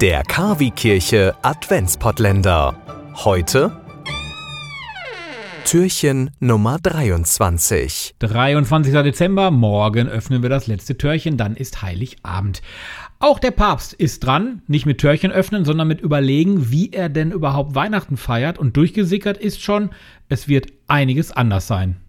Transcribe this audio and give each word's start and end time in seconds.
Der 0.00 0.22
Kavi-Kirche 0.22 1.34
Adventspottländer. 1.42 2.74
Heute 3.16 3.70
Türchen 5.66 6.30
Nummer 6.40 6.78
23. 6.78 8.14
23. 8.18 8.94
Dezember, 8.94 9.50
morgen 9.50 10.08
öffnen 10.08 10.40
wir 10.40 10.48
das 10.48 10.66
letzte 10.66 10.96
Türchen, 10.96 11.36
dann 11.36 11.54
ist 11.54 11.82
Heiligabend. 11.82 12.62
Auch 13.18 13.38
der 13.38 13.50
Papst 13.50 13.92
ist 13.92 14.24
dran, 14.24 14.62
nicht 14.68 14.86
mit 14.86 14.96
Türchen 14.96 15.32
öffnen, 15.32 15.66
sondern 15.66 15.86
mit 15.86 16.00
überlegen, 16.00 16.70
wie 16.70 16.92
er 16.92 17.10
denn 17.10 17.30
überhaupt 17.30 17.74
Weihnachten 17.74 18.16
feiert 18.16 18.58
und 18.58 18.78
durchgesickert 18.78 19.36
ist 19.36 19.60
schon, 19.60 19.90
es 20.30 20.48
wird 20.48 20.68
einiges 20.88 21.30
anders 21.30 21.66
sein. 21.66 22.00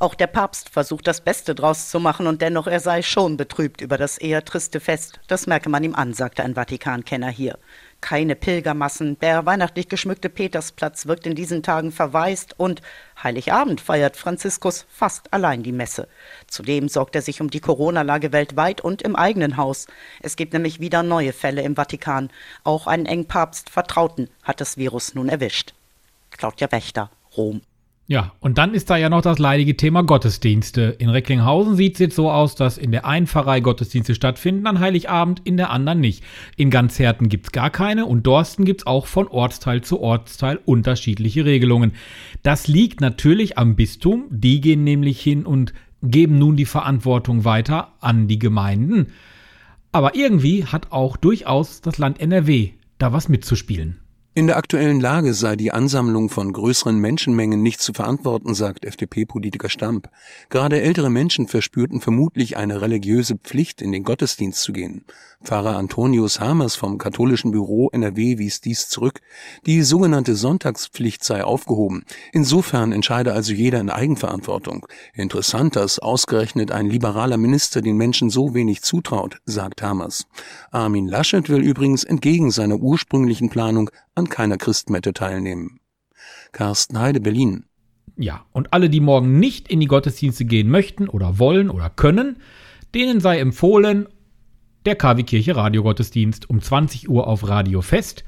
Auch 0.00 0.14
der 0.14 0.28
Papst 0.28 0.70
versucht 0.70 1.06
das 1.06 1.20
Beste 1.20 1.54
draus 1.54 1.90
zu 1.90 2.00
machen 2.00 2.26
und 2.26 2.40
dennoch 2.40 2.66
er 2.66 2.80
sei 2.80 3.02
schon 3.02 3.36
betrübt 3.36 3.82
über 3.82 3.98
das 3.98 4.16
eher 4.16 4.42
triste 4.46 4.80
Fest. 4.80 5.20
Das 5.28 5.46
merke 5.46 5.68
man 5.68 5.84
ihm 5.84 5.94
an, 5.94 6.14
sagte 6.14 6.42
ein 6.42 6.54
Vatikankenner 6.54 7.28
hier. 7.28 7.58
Keine 8.00 8.34
Pilgermassen, 8.34 9.18
der 9.18 9.44
weihnachtlich 9.44 9.90
geschmückte 9.90 10.30
Petersplatz 10.30 11.04
wirkt 11.04 11.26
in 11.26 11.34
diesen 11.34 11.62
Tagen 11.62 11.92
verwaist 11.92 12.58
und 12.58 12.80
Heiligabend 13.22 13.82
feiert 13.82 14.16
Franziskus 14.16 14.86
fast 14.88 15.34
allein 15.34 15.62
die 15.62 15.70
Messe. 15.70 16.08
Zudem 16.46 16.88
sorgt 16.88 17.14
er 17.14 17.20
sich 17.20 17.42
um 17.42 17.50
die 17.50 17.60
Corona-Lage 17.60 18.32
weltweit 18.32 18.80
und 18.80 19.02
im 19.02 19.16
eigenen 19.16 19.58
Haus. 19.58 19.86
Es 20.22 20.36
gibt 20.36 20.54
nämlich 20.54 20.80
wieder 20.80 21.02
neue 21.02 21.34
Fälle 21.34 21.60
im 21.60 21.76
Vatikan. 21.76 22.30
Auch 22.64 22.86
einen 22.86 23.04
engen 23.04 23.26
Papst 23.26 23.68
Vertrauten 23.68 24.30
hat 24.44 24.62
das 24.62 24.78
Virus 24.78 25.14
nun 25.14 25.28
erwischt. 25.28 25.74
Claudia 26.30 26.72
Wächter, 26.72 27.10
Rom. 27.36 27.60
Ja, 28.10 28.32
und 28.40 28.58
dann 28.58 28.74
ist 28.74 28.90
da 28.90 28.96
ja 28.96 29.08
noch 29.08 29.22
das 29.22 29.38
leidige 29.38 29.76
Thema 29.76 30.02
Gottesdienste. 30.02 30.96
In 30.98 31.10
Recklinghausen 31.10 31.76
sieht 31.76 31.92
es 31.92 32.00
jetzt 32.00 32.16
so 32.16 32.28
aus, 32.28 32.56
dass 32.56 32.76
in 32.76 32.90
der 32.90 33.06
einen 33.06 33.28
Pfarrei 33.28 33.60
Gottesdienste 33.60 34.16
stattfinden 34.16 34.66
an 34.66 34.80
Heiligabend, 34.80 35.42
in 35.44 35.56
der 35.56 35.70
anderen 35.70 36.00
nicht. 36.00 36.24
In 36.56 36.70
Ganzherten 36.70 37.28
gibt 37.28 37.46
es 37.46 37.52
gar 37.52 37.70
keine 37.70 38.06
und 38.06 38.26
Dorsten 38.26 38.64
gibt 38.64 38.80
es 38.80 38.86
auch 38.88 39.06
von 39.06 39.28
Ortsteil 39.28 39.82
zu 39.82 40.00
Ortsteil 40.00 40.58
unterschiedliche 40.64 41.44
Regelungen. 41.44 41.92
Das 42.42 42.66
liegt 42.66 43.00
natürlich 43.00 43.58
am 43.58 43.76
Bistum. 43.76 44.24
Die 44.28 44.60
gehen 44.60 44.82
nämlich 44.82 45.20
hin 45.20 45.46
und 45.46 45.72
geben 46.02 46.36
nun 46.36 46.56
die 46.56 46.64
Verantwortung 46.64 47.44
weiter 47.44 47.92
an 48.00 48.26
die 48.26 48.40
Gemeinden. 48.40 49.12
Aber 49.92 50.16
irgendwie 50.16 50.64
hat 50.64 50.90
auch 50.90 51.16
durchaus 51.16 51.80
das 51.80 51.98
Land 51.98 52.20
NRW 52.20 52.70
da 52.98 53.12
was 53.12 53.28
mitzuspielen. 53.28 54.00
In 54.32 54.46
der 54.46 54.58
aktuellen 54.58 55.00
Lage 55.00 55.34
sei 55.34 55.56
die 55.56 55.72
Ansammlung 55.72 56.28
von 56.28 56.52
größeren 56.52 56.96
Menschenmengen 56.96 57.64
nicht 57.64 57.80
zu 57.80 57.92
verantworten, 57.92 58.54
sagt 58.54 58.84
FDP-Politiker 58.84 59.68
Stamp. 59.68 60.08
Gerade 60.50 60.80
ältere 60.80 61.10
Menschen 61.10 61.48
verspürten 61.48 62.00
vermutlich 62.00 62.56
eine 62.56 62.80
religiöse 62.80 63.34
Pflicht, 63.38 63.82
in 63.82 63.90
den 63.90 64.04
Gottesdienst 64.04 64.62
zu 64.62 64.72
gehen. 64.72 65.04
Pfarrer 65.42 65.76
Antonius 65.76 66.38
Hamers 66.38 66.76
vom 66.76 66.98
katholischen 66.98 67.50
Büro 67.50 67.88
NRW 67.90 68.38
wies 68.38 68.60
dies 68.60 68.88
zurück. 68.88 69.20
Die 69.66 69.82
sogenannte 69.82 70.36
Sonntagspflicht 70.36 71.24
sei 71.24 71.42
aufgehoben. 71.42 72.04
Insofern 72.32 72.92
entscheide 72.92 73.32
also 73.32 73.52
jeder 73.52 73.80
in 73.80 73.90
Eigenverantwortung. 73.90 74.86
Interessant, 75.12 75.74
dass 75.74 75.98
ausgerechnet 75.98 76.70
ein 76.70 76.86
liberaler 76.86 77.36
Minister 77.36 77.80
den 77.80 77.96
Menschen 77.96 78.30
so 78.30 78.54
wenig 78.54 78.82
zutraut, 78.82 79.38
sagt 79.44 79.82
Hamers. 79.82 80.26
Armin 80.70 81.08
Laschet 81.08 81.48
will 81.48 81.62
übrigens 81.62 82.04
entgegen 82.04 82.52
seiner 82.52 82.76
ursprünglichen 82.76 83.48
Planung 83.48 83.90
an 84.14 84.28
keiner 84.30 84.56
Christmette 84.56 85.12
teilnehmen. 85.12 85.80
Carsten 86.52 86.98
Heide, 86.98 87.20
Berlin. 87.20 87.66
Ja, 88.16 88.44
und 88.52 88.72
alle, 88.72 88.90
die 88.90 89.00
morgen 89.00 89.38
nicht 89.38 89.68
in 89.68 89.80
die 89.80 89.86
Gottesdienste 89.86 90.44
gehen 90.44 90.70
möchten 90.70 91.08
oder 91.08 91.38
wollen 91.38 91.70
oder 91.70 91.90
können, 91.90 92.36
denen 92.94 93.20
sei 93.20 93.38
empfohlen, 93.38 94.08
der 94.84 94.96
KW-Kirche 94.96 95.56
Radiogottesdienst 95.56 96.48
um 96.48 96.60
20 96.60 97.08
Uhr 97.08 97.26
auf 97.26 97.46
Radio 97.48 97.82
Fest 97.82 98.24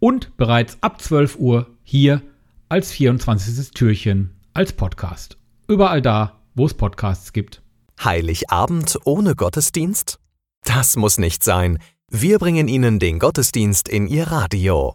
und 0.00 0.36
bereits 0.36 0.78
ab 0.80 1.00
12 1.00 1.36
Uhr 1.38 1.66
hier 1.82 2.22
als 2.68 2.92
24. 2.92 3.70
Türchen 3.72 4.30
als 4.54 4.72
Podcast. 4.72 5.36
Überall 5.66 6.02
da, 6.02 6.40
wo 6.54 6.66
es 6.66 6.74
Podcasts 6.74 7.32
gibt. 7.32 7.62
Heiligabend 8.02 8.98
ohne 9.04 9.34
Gottesdienst? 9.34 10.18
Das 10.64 10.96
muss 10.96 11.18
nicht 11.18 11.42
sein. 11.42 11.78
Wir 12.10 12.38
bringen 12.38 12.68
Ihnen 12.68 12.98
den 12.98 13.18
Gottesdienst 13.18 13.88
in 13.88 14.06
Ihr 14.06 14.28
Radio. 14.28 14.94